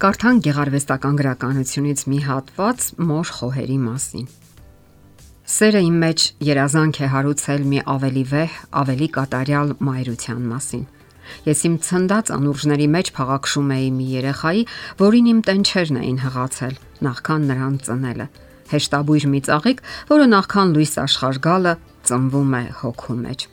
Կարդան 0.00 0.38
գեղարվեստական 0.40 1.16
գրականությունից 1.18 2.02
մի 2.08 2.18
հատված 2.24 2.84
մոր 3.04 3.32
խոհերի 3.36 3.74
մասին։ 3.82 4.30
Սերը 5.54 5.82
իմ 5.84 5.98
մեջ 6.04 6.24
երազանք 6.48 7.00
է 7.04 7.10
հարուցել 7.14 7.66
մի 7.72 7.82
ավելի 7.94 8.22
վեհ, 8.30 8.54
ավելի 8.80 9.08
կատարյալ 9.18 9.74
մայրության 9.90 10.40
մասին։ 10.54 10.86
Ես 11.50 11.64
իմ 11.68 11.76
ցնդած 11.84 12.32
անուրջների 12.38 12.88
մեջ 12.96 13.12
փաղաքշում 13.20 13.76
էի 13.76 13.92
մի 14.00 14.08
երեխայի, 14.16 14.66
որին 15.04 15.30
իմ 15.36 15.46
տենչերն 15.50 16.00
էին 16.00 16.18
հղացել, 16.24 16.74
նախքան 17.04 17.48
նրան 17.52 17.80
ծնելը։ 17.84 18.30
Հեշտաբույր 18.72 19.30
մի 19.36 19.46
ծաղիկ, 19.50 19.88
որը 20.16 20.32
նախքան 20.32 20.76
լույս 20.80 21.00
աշխարհ 21.04 21.44
գալը 21.44 21.80
ծնվում 22.08 22.54
է 22.56 22.66
հոգու 22.80 23.20
մեջ։ 23.20 23.50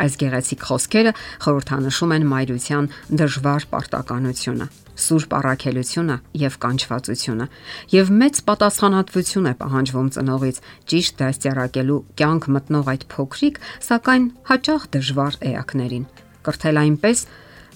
Այս 0.00 0.20
գեղեցիկ 0.20 0.68
խոսքերը 0.70 1.16
խորհրդանշում 1.46 2.14
են 2.16 2.30
մայրության 2.30 2.92
դժվար 3.20 3.66
պարտականությունը 3.74 4.68
սուրբ 5.00 5.34
առաքելությունը 5.38 6.16
եւ 6.40 6.56
կանչվածությունը 6.62 7.46
եւ 7.94 8.10
մեծ 8.20 8.40
պատասխանատվություն 8.50 9.48
է 9.50 9.54
պահանջվում 9.60 10.10
ծնողից 10.16 10.60
ճիշտ 10.92 11.16
դաստիարակելու 11.20 11.98
կյանք 12.20 12.48
մտնող 12.56 12.90
այդ 12.94 13.06
փոքրիկ, 13.14 13.60
սակայն 13.88 14.26
հաճախ 14.50 14.86
դժվար 14.96 15.38
էակներին։ 15.50 16.04
Կրթել 16.44 16.80
այնպես, 16.84 17.24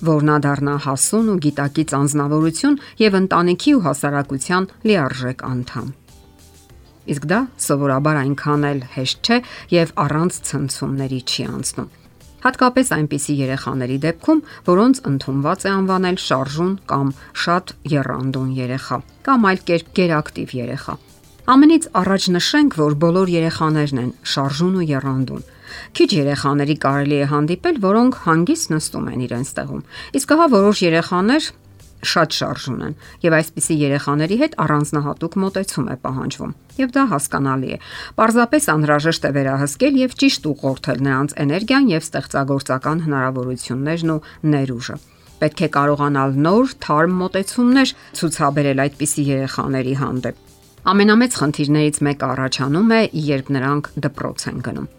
որ 0.05 0.25
նա 0.29 0.37
դառնա 0.45 0.77
հասուն 0.85 1.29
ու 1.35 1.41
գիտակից 1.49 1.97
անznավորություն 2.01 2.81
եւ 3.05 3.19
ընտանիքի 3.25 3.75
ու 3.79 3.85
հասարակության 3.89 4.71
լիարժեք 4.91 5.45
անդամ։ 5.55 5.93
Իսկ 7.15 7.27
դա 7.31 7.41
սովորաբար 7.61 8.21
այնքան 8.25 8.65
էլ 8.71 8.81
հեշտ 8.95 9.29
չէ 9.29 9.39
եւ 9.77 9.93
առանց 10.07 10.41
ցնցումների 10.49 11.21
չի 11.29 11.47
անցնում 11.53 11.93
հատկապես 12.45 12.93
այնպիսի 12.99 13.35
երեխաների 13.41 13.97
դեպքում, 14.05 14.45
որոնց 14.69 15.01
ընդունված 15.11 15.65
է 15.65 15.73
անվանել 15.75 16.21
շարժուն 16.25 16.77
կամ 16.93 17.11
շատ 17.45 17.75
երանդուն 17.95 18.55
երեխա 18.61 19.01
կամ 19.25 19.49
այլ 19.51 19.61
կերպ 19.71 19.91
գերակտիվ 19.99 20.55
երեխա։ 20.61 20.95
Ամենից 21.45 21.87
առաջ 22.01 22.27
նշենք, 22.35 22.77
որ 22.81 22.95
բոլոր 23.05 23.31
երեխաներն 23.35 23.99
են 24.01 24.13
շարժուն 24.35 24.77
ու 24.81 24.87
երանդուն։ 24.89 25.43
Քիչ 25.97 26.09
երեխաների 26.15 26.77
կարելի 26.85 27.19
է 27.21 27.27
հանդիպել, 27.33 27.81
որոնք 27.85 28.19
հանգիստ 28.25 28.73
նստում 28.75 29.11
են 29.13 29.25
իրենց 29.27 29.51
տեղում։ 29.59 29.83
Իսկ 30.21 30.35
հա 30.41 30.47
որոշ 30.55 30.83
երեխաներ 30.85 31.49
շատ 32.11 32.37
շարժուն 32.39 32.83
են 32.87 32.95
եւ 33.25 33.37
այսպիսի 33.39 33.77
երեխաների 33.81 34.37
հետ 34.43 34.57
առանձնահատուկ 34.65 35.37
մոտեցում 35.45 35.89
է 35.95 35.97
պահանջվում 36.05 36.55
եւ 36.81 36.95
դա 36.95 37.05
հասկանալի 37.15 37.71
է 37.75 37.79
պարզապես 38.21 38.69
անհրաժեշտ 38.75 39.29
է 39.29 39.31
վերահսկել 39.35 40.01
եւ 40.05 40.17
ճիշտ 40.25 40.49
ուղղորդել 40.55 41.05
նրանց 41.09 41.37
էներգիան 41.45 41.87
եւ 41.95 42.09
ստեղծագործական 42.09 43.05
հնարավորություններն 43.05 44.15
ու 44.15 44.19
ներուժը 44.55 44.99
պետք 45.45 45.63
է 45.65 45.69
կարողանալ 45.77 46.37
նոր 46.49 46.75
թարմ 46.85 47.15
մոտեցումներ 47.25 47.95
ցուցաբերել 48.21 48.85
այդպիսի 48.85 49.25
երեխաների 49.35 49.95
հանդեպ 50.05 50.43
ամենամեծ 50.95 51.39
խնդիրներից 51.41 52.03
մեկը 52.09 52.29
առաջանում 52.35 52.93
է 52.95 53.01
երբ 53.35 53.57
նրանք 53.57 53.91
դպրոց 54.05 54.47
են 54.53 54.61
գնում 54.69 54.93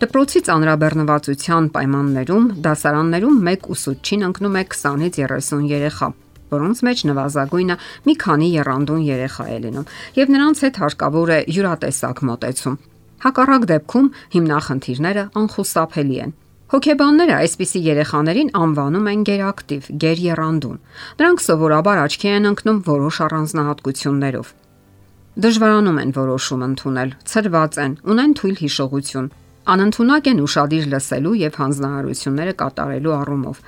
Դպրոցի 0.00 0.40
ծանրաբեռնվածության 0.46 1.66
պայմաններում 1.74 2.44
դասարաններում 2.64 3.40
մեկ 3.48 3.66
ուսուցչին 3.74 4.22
ընկնում 4.30 4.54
է 4.56 4.62
20-ից 4.72 5.18
30 5.20 5.66
երեխա, 5.68 6.08
որոնց 6.50 6.82
մեջ 6.86 7.02
նվազագույնը 7.10 7.76
մի 8.06 8.14
քանի 8.24 8.48
երանդուն 8.56 9.02
երեխա 9.06 9.46
է 9.50 9.58
լինում, 9.64 9.88
եւ 10.20 10.32
նրանց 10.34 10.62
հետ 10.66 10.80
հարկավոր 10.84 11.30
է 11.30 11.40
յուրատեսակ 11.56 12.22
մոտեցում։ 12.30 12.78
Հակառակ 13.20 13.64
դեպքում 13.70 14.06
հիմնախնդիրները 14.34 15.24
անխուսափելի 15.40 16.20
են։ 16.24 16.30
Հոգեբանները 16.70 17.34
այսպիսի 17.34 17.80
երեխաներին 17.82 18.50
անվանում 18.54 19.06
են 19.10 19.22
գերակտիվ, 19.26 19.86
գերերանդուն։ 20.04 20.76
Նրանք 21.18 21.42
սովորաբար 21.44 22.00
աչքի 22.04 22.30
են 22.30 22.46
ընկնում 22.50 22.78
որոշ 22.86 23.16
առանձնահատկություններով։ 23.26 24.52
Դժվարանում 25.40 25.98
են 26.00 26.14
որոշում 26.20 26.62
ընդունել, 26.70 27.10
ծրված 27.30 27.80
են, 27.84 27.92
ունեն 28.14 28.32
թույլ 28.38 28.56
հիշողություն, 28.60 29.28
անընդունակ 29.70 30.30
են 30.30 30.40
ուրشادիր 30.44 30.86
լսելու 30.92 31.34
եւ 31.40 31.58
հանձնարարությունները 31.60 32.54
կատարելու 32.60 33.14
առումով, 33.16 33.60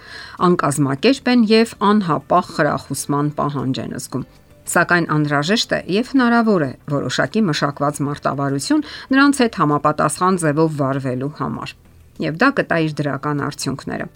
անկազմակերպ 0.48 1.28
են 1.32 1.44
եւ 1.52 1.74
անհապաղ 1.92 2.48
խրախուսման 2.56 3.28
պահանջ 3.38 3.82
են 3.82 3.94
զգում։ 4.02 4.24
Սակայն 4.72 5.06
անհրաժեշտ 5.10 5.72
է 5.74 5.78
եւ 5.90 6.10
հնարավոր 6.12 6.62
է 6.62 6.72
որոշակի 6.92 7.40
մշակված 7.50 8.00
մարտավարություն 8.06 8.84
նրանց 9.12 9.40
հետ 9.42 9.56
համապատասխան 9.62 10.38
ձևով 10.42 10.76
վարվելու 10.82 11.32
համար։ 11.42 11.74
Եվ 12.22 12.36
դա 12.42 12.48
կտա 12.58 12.78
իր 12.86 12.92
դրական 13.02 13.42
արդյունքները։ 13.42 14.06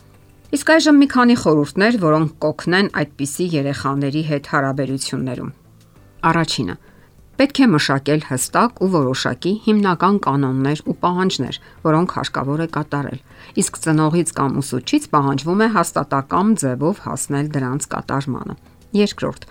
Իսկ 0.57 0.69
այժմ 0.77 1.01
մի 1.03 1.07
քանի 1.11 1.37
խորհուրդներ, 1.43 1.97
որոնք 2.07 2.35
կօգնեն 2.45 2.89
այդպիսի 3.03 3.47
երեխաների 3.57 4.23
հետ 4.31 4.51
հարաբերություններում։ 4.53 5.51
Առաջինը՝ 6.31 6.77
Պետք 7.37 7.59
է 7.61 7.67
մշակել 7.69 8.23
հստակ 8.31 8.79
ու 8.81 8.87
որոշակի 8.95 9.51
հիմնական 9.67 10.19
կանոններ 10.25 10.79
ու 10.89 10.95
պահանջներ, 11.03 11.57
որոնք 11.85 12.13
հարկավոր 12.17 12.61
է 12.65 12.67
կատարել։ 12.77 13.19
Իսկ 13.61 13.81
ծնողից 13.85 14.31
կամ 14.39 14.55
ուսուցչից 14.63 15.09
պահանջվում 15.13 15.61
է 15.61 15.69
հաստատակամ 15.77 16.55
ձևով 16.63 17.03
հասնել 17.07 17.51
դրանց 17.57 17.89
կատարմանը։ 17.93 18.57
Երկրորդ, 18.97 19.45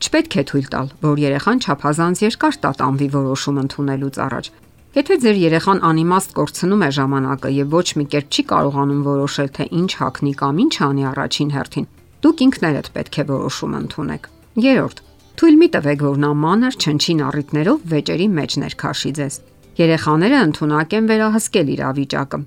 չպետք 0.00 0.36
է 0.40 0.44
թույլ 0.48 0.66
տալ, 0.72 0.88
որ 1.04 1.20
երեխան 1.26 1.60
չափազանց 1.60 2.22
երկար 2.24 2.58
տատանվի 2.64 3.08
որոշում 3.20 3.60
ընդունելուց 3.66 4.16
առաջ։ 4.26 4.50
Եթե 4.96 5.16
ձեր 5.20 5.36
երեխան 5.44 5.80
անիմաստ 5.92 6.30
կորցնում 6.40 6.84
է 6.86 6.90
ժամանակը 6.96 7.50
եւ 7.52 7.74
ոչ 7.76 7.88
մի 8.00 8.04
կերպ 8.16 8.28
չի 8.32 8.42
կարողանում 8.48 9.02
որոշել, 9.12 9.50
թե 9.60 9.64
ինչ 9.76 9.90
հակնի 10.00 10.32
կամ 10.40 10.62
ինչ 10.64 10.74
անի 10.88 11.04
առաջին 11.12 11.50
հերթին, 11.52 11.88
դուք 12.24 12.44
ինքներդ 12.46 12.88
պետք 12.96 13.20
է 13.20 13.24
որոշում 13.28 13.76
ընդունեք։ 13.76 14.30
Երորդ, 14.56 15.02
Թույլ 15.36 15.56
մի 15.60 15.66
տվեք, 15.74 16.02
որ 16.06 16.20
նա 16.22 16.28
մանր 16.40 16.76
չնչին 16.80 17.18
առիթներով 17.26 17.82
վեճերի 17.92 18.26
մեջ 18.36 18.54
ներքաշի 18.62 19.10
ձեզ։ 19.18 19.34
Երեխաները 19.76 20.38
ընդունակ 20.46 20.94
են 20.96 21.08
վերահսկել 21.10 21.72
իրավիճակը 21.76 22.38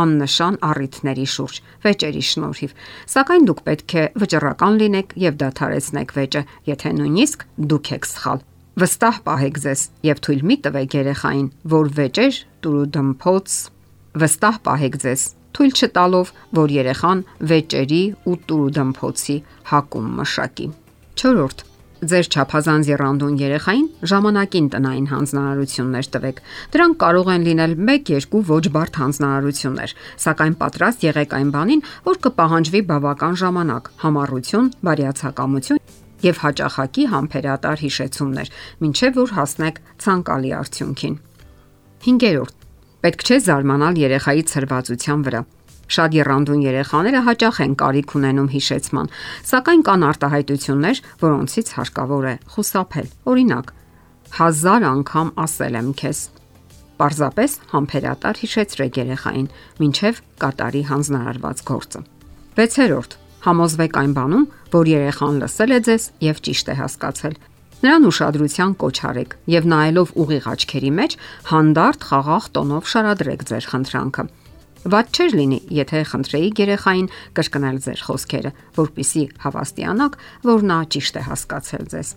աննշան 0.00 0.56
առիթների 0.68 1.26
շուրջ 1.34 1.60
վեճերի 1.84 2.22
շնորհիվ։ 2.28 2.74
Սակայն 3.14 3.46
դուք 3.48 3.62
պետք 3.68 3.94
է 4.02 4.04
վճռական 4.22 4.78
լինեք 4.82 5.14
եւ 5.22 5.38
դադարեցնեք 5.42 6.14
վեճը, 6.18 6.42
եթե 6.72 6.92
նույնիսկ 6.98 7.46
դուք 7.72 7.90
եք 7.96 8.08
սխալ։ 8.10 8.44
Վստահ 8.82 9.16
պահեք 9.28 9.58
ձեզ 9.62 9.80
եւ 10.08 10.22
թույլ 10.26 10.46
մի 10.50 10.56
տվեք 10.66 10.96
երեխային, 10.98 11.48
որ 11.78 11.90
վեճեր 12.02 12.38
տուրու 12.64 12.86
դմփոց 12.96 13.58
վստահ 14.22 14.56
պահեք 14.66 14.96
ձեզ, 15.04 15.26
թույլ 15.52 15.76
չտալով, 15.78 16.32
որ 16.58 16.74
երեխան 16.82 17.26
վեճերի 17.52 18.04
ու 18.32 18.38
տուրու 18.48 18.72
դմփոցի 18.80 19.36
հակում 19.72 20.08
մշակի։ 20.22 20.72
4 21.22 21.71
Ձեր 22.02 22.26
ճափազանց 22.34 22.88
երանդուն 22.90 23.34
երեխային 23.38 23.84
ժամանակին 24.10 24.68
տնային 24.74 25.04
հանձնարարություններ 25.12 26.06
տվեք։ 26.14 26.40
Դրանք 26.74 26.96
կարող 27.02 27.30
են 27.30 27.44
լինել 27.46 27.74
1-2 27.78 28.40
ոչ 28.48 28.64
բարդ 28.74 28.98
հանձնարարություններ, 29.02 29.94
սակայն 30.24 30.56
պատրաստ 30.62 31.06
եղեք 31.06 31.36
այն 31.38 31.52
բանին, 31.54 31.84
որ 32.10 32.18
կպահանջվի 32.26 32.82
բավական 32.90 33.38
ժամանակ, 33.42 33.92
համառություն, 34.02 34.72
բարյացակամություն 34.82 35.82
եւ 36.26 36.42
հաճախակի 36.42 37.06
համբերատար 37.14 37.78
հիշեցումներ, 37.86 38.52
ինչեւ 38.90 39.16
որ 39.22 39.34
հասնեք 39.38 39.82
ցանկալի 40.02 40.52
արդյունքին։ 40.58 41.16
5. 42.02 42.54
Պետք 43.02 43.26
չէ 43.26 43.42
զարմանալ 43.46 43.98
երեխայի 44.02 44.42
ցրվածության 44.50 45.26
վրա 45.26 45.46
Շատ 45.92 46.14
երանդուն 46.16 46.60
երեխաները 46.64 47.20
հաճախ 47.26 47.56
են 47.62 47.72
կարիք 47.82 48.14
ունենում 48.16 48.48
հիշեցման, 48.52 49.10
սակայն 49.50 49.82
կան 49.88 50.06
արտահայտություններ, 50.08 51.00
որոնցից 51.22 51.72
հարկավոր 51.76 52.28
է 52.32 52.34
խուսափել։ 52.54 53.08
Օրինակ, 53.32 53.72
հազար 54.38 54.86
անգամ 54.92 55.32
ասել 55.44 55.76
եմ 55.82 55.90
քեզ։ 56.00 56.20
Պարզապես 57.02 57.54
համբերատար 57.72 58.40
հիշեցրեք 58.42 58.98
երեխային, 59.02 59.48
ինչև 59.86 60.20
կատարի 60.42 60.82
հանձնարարված 60.92 61.62
գործը։ 61.72 62.02
6. 62.62 63.16
Համոզվեք 63.42 63.96
այն 63.98 64.12
բանում, 64.16 64.44
որ 64.72 64.88
երեխան 64.92 65.40
լսել 65.42 65.72
է 65.76 65.78
ձեզ 65.88 66.04
եւ 66.22 66.42
ճիշտ 66.46 66.68
է 66.72 66.74
հասկացել։ 66.78 67.34
Նրան 67.82 68.04
ուշադրության 68.06 68.74
կոչ 68.78 68.96
արեք 69.08 69.32
եւ 69.50 69.64
նայելով 69.72 70.12
ուղիղ 70.22 70.44
աչքերի 70.52 70.92
մեջ 71.02 71.16
հանդարտ 71.50 72.06
խաղաղ 72.12 72.44
տոնով 72.54 72.90
շարադրեք 72.92 73.42
ձեր 73.50 73.66
խնդրանքը։ 73.72 74.24
Ված 74.82 75.14
չէր 75.14 75.34
լինի, 75.38 75.58
եթե 75.70 75.98
խնդրեի 76.10 76.48
երեխային 76.58 77.08
կրկնել 77.38 77.76
ձեր 77.84 78.00
խոսքերը, 78.02 78.50
որpիսի 78.74 79.20
հավաստիանաք, 79.44 80.16
որ 80.48 80.64
նա 80.66 80.78
ճիշտ 80.90 81.18
է 81.20 81.22
հասկացել 81.28 81.84
ձեզ։ 81.92 82.10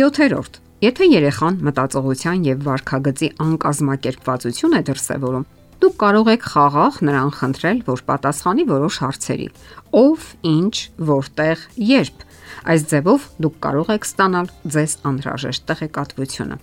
7. 0.00 0.56
Եթե 0.86 1.08
երեխան 1.12 1.58
մտածողության 1.68 2.46
եւ 2.48 2.64
վարքագծի 2.64 3.28
անկազմակերպվածություն 3.44 4.76
է 4.76 4.80
դրսևորում, 4.88 5.46
դուք 5.76 5.96
կարող 6.00 6.32
եք 6.32 6.48
խաղաղ 6.56 6.98
նրան 7.04 7.30
խնդրել, 7.36 7.78
որ 7.84 8.00
պատասխանի 8.08 8.64
որոշ 8.72 9.00
հարցերի. 9.04 9.48
ով, 9.96 10.20
ինչ, 10.56 10.74
որտեղ, 11.12 11.58
երբ։ 11.76 12.18
Այս 12.64 12.82
ձևով 12.96 13.20
դուք 13.44 13.56
կարող 13.66 13.88
եք 13.96 14.04
ստանալ 14.08 14.46
ձեզ 14.72 14.92
անհրաժեշտ 15.04 15.62
տեղեկատվությունը։ 15.68 16.56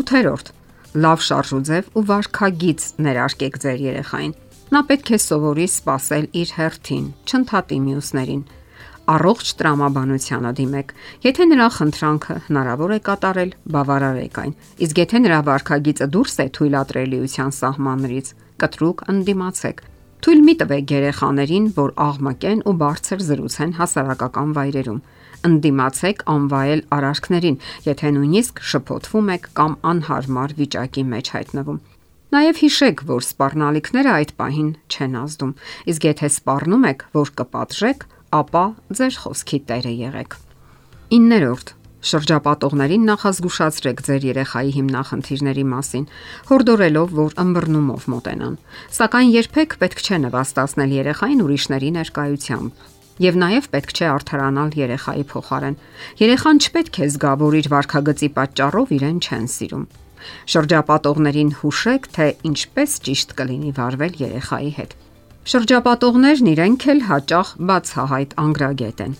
8. 0.00 0.52
Լավ 0.96 1.18
շարժուձև 1.28 1.88
ու 1.92 2.04
վարքագիծ 2.08 2.80
ներարկեք 3.04 3.58
ձեր 3.60 3.80
երեխային 3.88 4.32
Նա 4.68 4.82
պետք 4.84 5.10
է 5.16 5.18
սովորի 5.24 5.64
սпасել 5.72 6.26
իր 6.36 6.50
հերթին, 6.58 7.04
չընդհատի 7.24 7.76
մյուսներին։ 7.84 8.42
Առողջ 9.08 9.52
տրամաբանությանը 9.60 10.50
դիմեք։ 10.58 10.92
Եթե 11.24 11.46
նրա 11.48 11.68
խնդրանքը 11.78 12.36
հնարավոր 12.48 12.92
է 12.92 12.98
կատարել, 13.08 13.54
բավարարեք 13.78 14.40
այն։ 14.44 14.52
Իսկ 14.84 15.00
եթե 15.00 15.22
նրա 15.24 15.38
վարքագիծը 15.48 16.08
դուրս 16.18 16.36
է 16.44 16.46
թույլատրելիության 16.58 17.54
սահմաններից, 17.58 18.32
կտրուկ 18.60 19.04
ընդդիմացեք։ 19.14 19.82
Թույլ 20.18 20.40
մի 20.44 20.54
տվեք 20.60 20.92
երեխաներին, 20.98 21.66
որ 21.78 21.90
աղմկեն 22.04 22.64
ու 22.68 22.78
բարձր 22.84 23.24
զրուցեն 23.28 23.76
հասարակական 23.80 24.56
վայրերում 24.58 25.04
ընդդիմացեք 25.48 26.24
անվայել 26.34 26.80
արարքներին, 26.98 27.60
եթե 27.88 28.10
նույնիսկ 28.18 28.64
շփոթվում 28.72 29.30
եք 29.38 29.52
կամ 29.60 29.78
անհարմար 29.92 30.58
վիճակի 30.58 31.04
մեջ 31.14 31.32
հայտնվում։ 31.38 31.78
Նաև 32.28 32.58
հիշեք, 32.60 33.02
որ 33.08 33.22
սպառնալիքները 33.24 34.10
այդ 34.12 34.32
պահին 34.36 34.66
չեն 34.92 35.14
ազդում։ 35.16 35.52
Իսկ 35.88 36.06
եթե 36.08 36.28
սպառնում 36.28 36.82
եք, 36.88 37.04
որ 37.16 37.30
կպատժեք, 37.40 38.02
ապա 38.36 38.64
ձեր 38.98 39.14
խոսքի 39.22 39.58
տերը 39.70 39.92
եղեք։ 39.96 40.36
9-րդ 41.08 41.72
Շրջապատողներին 42.08 43.06
նախազգուշացրեք 43.08 44.02
ձեր 44.06 44.26
երեխայի 44.28 44.74
հիմնախնդիրների 44.76 45.64
մասին, 45.72 46.04
հորդորելով, 46.50 47.14
որ 47.18 47.32
ըմբռնումով 47.42 48.04
մոտենան։ 48.12 48.58
Սակայն 48.98 49.32
երբեք 49.34 49.78
պետք 49.80 50.04
չէ 50.04 50.20
նվաստացնել 50.28 50.94
երեխային 50.98 51.42
ուրիշների 51.48 51.90
ներկայությամբ։ 51.96 52.84
Եվ 53.24 53.40
նաև 53.42 53.70
պետք 53.72 53.94
չէ 53.98 54.06
արդարանալ 54.14 54.76
երեխայի 54.78 55.24
փոխարեն։ 55.32 55.80
Երեխան 56.22 56.62
չպետք 56.62 57.00
է 57.02 57.08
զգա, 57.16 57.32
որ 57.42 57.58
իր 57.58 57.70
վարքագծի 57.72 58.28
պատճառով 58.38 58.94
իրեն 58.98 59.18
չեն 59.26 59.50
սիրում։ 59.58 59.88
Շրջապատողներին 60.54 61.52
հուշեք, 61.60 62.08
թե 62.16 62.26
ինչպես 62.50 62.96
ճիշտ 63.08 63.34
կլինի 63.38 63.72
վարվել 63.78 64.20
երեխայի 64.22 64.70
հետ։ 64.78 64.94
Շրջապատողներն 65.48 66.50
իրենք 66.52 66.86
էլ 66.92 67.02
հաճախ 67.08 67.52
բացահայտ 67.70 68.34
անգրագետ 68.44 69.02
են։ 69.08 69.18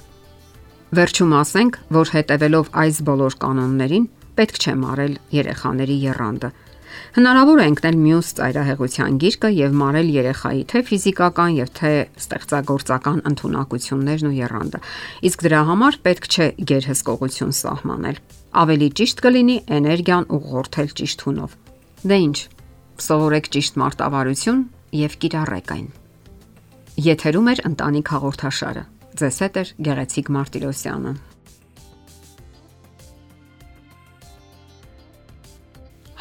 Վերջում 0.98 1.32
ասենք, 1.38 1.78
որ 1.98 2.10
հետևելով 2.16 2.68
այս 2.82 2.98
բոլոր 3.08 3.34
կանոններին 3.44 4.08
պետք 4.38 4.58
չէ 4.62 4.74
մարել 4.82 5.14
երեխաների 5.34 5.96
երանդը։ 6.08 6.50
Հնարավոր 7.18 7.60
է 7.62 7.66
ընկնել 7.72 7.96
մյուս 8.04 8.28
ծայրահեղության 8.38 9.18
գիրկը 9.22 9.50
եւ 9.58 9.76
մարել 9.82 10.10
երեխայի 10.14 10.62
թե 10.72 10.82
ֆիզիկական 10.88 11.56
եւ 11.58 11.70
թե 11.78 11.92
ստեղծագործական 12.22 13.22
ընտունակություններն 13.32 14.28
ու 14.28 14.34
երանդը։ 14.38 14.82
Իսկ 15.28 15.46
դրա 15.48 15.62
համար 15.68 15.98
պետք 16.08 16.28
չէ 16.28 16.46
գերհսկողություն 16.68 17.54
սահմանել։ 17.58 18.20
Ավելի 18.58 18.88
ճիշտ 18.98 19.24
կլինի 19.28 19.56
էներգիան 19.78 20.28
ուղղորդել 20.38 20.92
ճիշտ 20.98 21.24
հունով։ 21.28 21.56
Դե 22.08 22.18
ի՞նչ։ 22.28 22.38
Սովորեք 23.08 23.50
ճիշտ 23.54 23.80
մարտավարություն 23.82 24.62
եւ 24.98 25.18
կիրառեք 25.22 25.74
այն։ 25.78 25.88
Եթերում 26.98 27.48
է 27.48 27.54
ընտանիք 27.68 28.08
հաղորդաշարը։ 28.14 28.84
Ձեզ 29.18 29.36
հետ 29.44 29.58
է 29.58 29.62
Գեղեցիկ 29.86 30.30
Մարտիրոսյանը։ 30.34 31.12